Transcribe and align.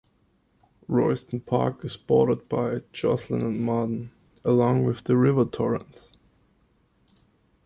Royston 0.87 1.41
Park 1.41 1.85
is 1.85 1.95
bordered 1.95 2.49
by 2.49 2.81
Joslin 2.91 3.43
and 3.43 3.61
Marden, 3.63 4.09
along 4.43 4.83
with 4.85 5.03
the 5.03 5.15
River 5.15 5.45
Torrens. 5.45 6.09